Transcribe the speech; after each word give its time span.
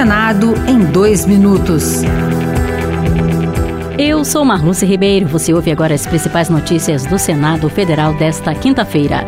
Senado 0.00 0.54
em 0.66 0.78
dois 0.78 1.26
minutos. 1.26 2.00
Eu 3.98 4.24
sou 4.24 4.46
Marluce 4.46 4.86
Ribeiro. 4.86 5.26
Você 5.26 5.52
ouve 5.52 5.70
agora 5.70 5.94
as 5.94 6.06
principais 6.06 6.48
notícias 6.48 7.04
do 7.04 7.18
Senado 7.18 7.68
Federal 7.68 8.14
desta 8.14 8.54
quinta-feira. 8.54 9.26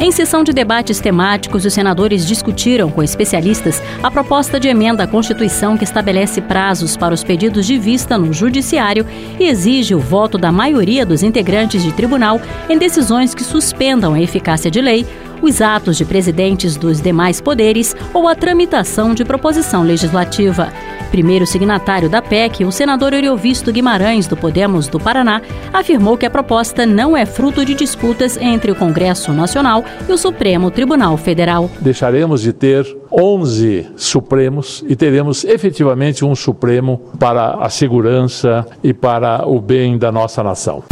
Em 0.00 0.10
sessão 0.10 0.44
de 0.44 0.52
debates 0.54 0.98
temáticos, 0.98 1.66
os 1.66 1.74
senadores 1.74 2.26
discutiram 2.26 2.90
com 2.90 3.02
especialistas 3.02 3.82
a 4.02 4.10
proposta 4.10 4.58
de 4.58 4.68
emenda 4.68 5.04
à 5.04 5.06
Constituição 5.06 5.76
que 5.76 5.84
estabelece 5.84 6.40
prazos 6.40 6.96
para 6.96 7.12
os 7.12 7.22
pedidos 7.22 7.66
de 7.66 7.76
vista 7.78 8.16
no 8.16 8.32
Judiciário 8.32 9.06
e 9.38 9.44
exige 9.44 9.94
o 9.94 10.00
voto 10.00 10.38
da 10.38 10.50
maioria 10.50 11.04
dos 11.04 11.22
integrantes 11.22 11.82
de 11.82 11.92
tribunal 11.92 12.40
em 12.66 12.78
decisões 12.78 13.34
que 13.34 13.44
suspendam 13.44 14.14
a 14.14 14.20
eficácia 14.20 14.70
de 14.70 14.80
lei 14.80 15.06
os 15.44 15.60
atos 15.60 15.96
de 15.96 16.04
presidentes 16.04 16.76
dos 16.76 17.00
demais 17.00 17.40
poderes 17.40 17.94
ou 18.12 18.26
a 18.26 18.34
tramitação 18.34 19.14
de 19.14 19.24
proposição 19.24 19.82
legislativa. 19.82 20.72
Primeiro 21.10 21.46
signatário 21.46 22.08
da 22.08 22.20
PEC, 22.20 22.64
o 22.64 22.72
senador 22.72 23.12
Oriovisto 23.12 23.70
Guimarães, 23.70 24.26
do 24.26 24.36
Podemos 24.36 24.88
do 24.88 24.98
Paraná, 24.98 25.42
afirmou 25.72 26.16
que 26.16 26.26
a 26.26 26.30
proposta 26.30 26.84
não 26.86 27.16
é 27.16 27.24
fruto 27.24 27.64
de 27.64 27.74
disputas 27.74 28.36
entre 28.36 28.70
o 28.70 28.74
Congresso 28.74 29.32
Nacional 29.32 29.84
e 30.08 30.12
o 30.12 30.18
Supremo 30.18 30.70
Tribunal 30.70 31.16
Federal. 31.16 31.70
Deixaremos 31.78 32.40
de 32.40 32.52
ter 32.52 32.84
11 33.12 33.92
Supremos 33.96 34.82
e 34.88 34.96
teremos 34.96 35.44
efetivamente 35.44 36.24
um 36.24 36.34
Supremo 36.34 37.00
para 37.18 37.54
a 37.54 37.68
segurança 37.68 38.66
e 38.82 38.92
para 38.92 39.46
o 39.46 39.60
bem 39.60 39.96
da 39.96 40.10
nossa 40.10 40.42
nação. 40.42 40.82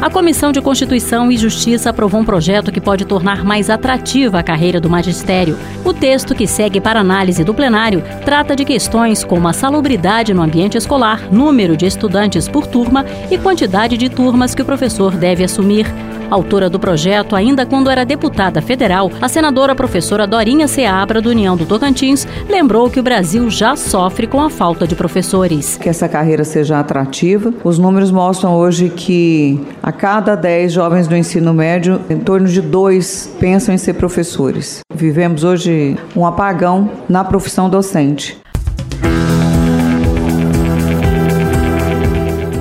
A 0.00 0.08
Comissão 0.08 0.50
de 0.50 0.62
Constituição 0.62 1.30
e 1.30 1.36
Justiça 1.36 1.90
aprovou 1.90 2.22
um 2.22 2.24
projeto 2.24 2.72
que 2.72 2.80
pode 2.80 3.04
tornar 3.04 3.44
mais 3.44 3.68
atrativa 3.68 4.38
a 4.38 4.42
carreira 4.42 4.80
do 4.80 4.88
magistério. 4.88 5.58
O 5.84 5.92
texto 5.92 6.34
que 6.34 6.46
segue 6.46 6.80
para 6.80 7.00
análise 7.00 7.44
do 7.44 7.52
plenário 7.52 8.02
trata 8.24 8.56
de 8.56 8.64
questões 8.64 9.22
como 9.22 9.46
a 9.46 9.52
salubridade 9.52 10.32
no 10.32 10.40
ambiente 10.40 10.78
escolar, 10.78 11.30
número 11.30 11.76
de 11.76 11.84
estudantes 11.84 12.48
por 12.48 12.66
turma 12.66 13.04
e 13.30 13.36
quantidade 13.36 13.98
de 13.98 14.08
turmas 14.08 14.54
que 14.54 14.62
o 14.62 14.64
professor 14.64 15.14
deve 15.14 15.44
assumir. 15.44 15.86
Autora 16.30 16.70
do 16.70 16.78
projeto, 16.78 17.34
ainda 17.34 17.66
quando 17.66 17.90
era 17.90 18.04
deputada 18.04 18.62
federal, 18.62 19.10
a 19.20 19.28
senadora 19.28 19.74
professora 19.74 20.26
Dorinha 20.26 20.68
Seabra, 20.68 21.20
do 21.20 21.30
União 21.30 21.56
do 21.56 21.66
Tocantins, 21.66 22.26
lembrou 22.48 22.88
que 22.88 23.00
o 23.00 23.02
Brasil 23.02 23.50
já 23.50 23.74
sofre 23.74 24.26
com 24.26 24.40
a 24.40 24.48
falta 24.48 24.86
de 24.86 24.94
professores. 24.94 25.76
Que 25.76 25.88
essa 25.88 26.08
carreira 26.08 26.44
seja 26.44 26.78
atrativa. 26.78 27.52
Os 27.64 27.78
números 27.78 28.10
mostram 28.10 28.54
hoje 28.54 28.88
que 28.88 29.60
a 29.82 29.90
cada 29.90 30.36
10 30.36 30.72
jovens 30.72 31.08
do 31.08 31.16
ensino 31.16 31.52
médio, 31.52 32.00
em 32.08 32.18
torno 32.18 32.46
de 32.46 32.60
dois 32.60 33.34
pensam 33.40 33.74
em 33.74 33.78
ser 33.78 33.94
professores. 33.94 34.80
Vivemos 34.94 35.44
hoje 35.44 35.96
um 36.14 36.24
apagão 36.24 36.90
na 37.08 37.24
profissão 37.24 37.68
docente. 37.68 38.38